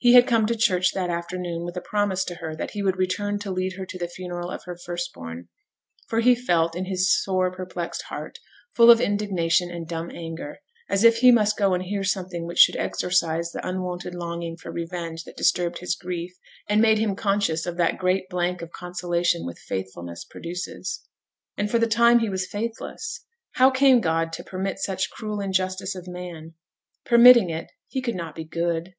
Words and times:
He 0.00 0.14
had 0.14 0.26
come 0.26 0.46
to 0.46 0.56
church 0.56 0.94
that 0.94 1.10
afternoon, 1.10 1.64
with 1.64 1.76
a 1.76 1.80
promise 1.80 2.24
to 2.24 2.34
her 2.34 2.56
that 2.56 2.72
he 2.72 2.82
would 2.82 2.96
return 2.96 3.38
to 3.38 3.52
lead 3.52 3.74
her 3.76 3.86
to 3.86 3.98
the 3.98 4.08
funeral 4.08 4.50
of 4.50 4.64
her 4.64 4.76
firstborn; 4.76 5.46
for 6.08 6.18
he 6.18 6.34
felt, 6.34 6.74
in 6.74 6.86
his 6.86 7.14
sore 7.22 7.52
perplexed 7.52 8.02
heart, 8.08 8.40
full 8.74 8.90
of 8.90 9.00
indignation 9.00 9.70
and 9.70 9.86
dumb 9.86 10.10
anger, 10.10 10.58
as 10.88 11.04
if 11.04 11.18
he 11.18 11.30
must 11.30 11.56
go 11.56 11.72
and 11.72 11.84
hear 11.84 12.02
something 12.02 12.46
which 12.48 12.58
should 12.58 12.74
exorcize 12.74 13.52
the 13.52 13.64
unwonted 13.64 14.12
longing 14.12 14.56
for 14.56 14.72
revenge 14.72 15.22
that 15.22 15.36
disturbed 15.36 15.78
his 15.78 15.94
grief, 15.94 16.32
and 16.68 16.82
made 16.82 16.98
him 16.98 17.14
conscious 17.14 17.64
of 17.64 17.76
that 17.76 17.96
great 17.96 18.28
blank 18.28 18.60
of 18.62 18.72
consolation 18.72 19.46
which 19.46 19.60
faithfulness 19.60 20.24
produces. 20.24 21.02
And 21.56 21.70
for 21.70 21.78
the 21.78 21.86
time 21.86 22.18
he 22.18 22.28
was 22.28 22.44
faithless. 22.48 23.24
How 23.52 23.70
came 23.70 24.00
God 24.00 24.32
to 24.32 24.42
permit 24.42 24.80
such 24.80 25.10
cruel 25.12 25.38
injustice 25.38 25.94
of 25.94 26.08
man? 26.08 26.54
Permitting 27.06 27.50
it, 27.50 27.70
He 27.86 28.02
could 28.02 28.16
not 28.16 28.34
be 28.34 28.42
good. 28.42 28.96